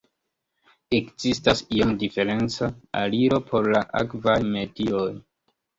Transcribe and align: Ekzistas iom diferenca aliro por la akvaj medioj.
Ekzistas 0.99 1.61
iom 1.81 1.93
diferenca 2.05 2.73
aliro 3.05 3.43
por 3.53 3.73
la 3.77 3.87
akvaj 4.05 4.39
medioj. 4.53 5.09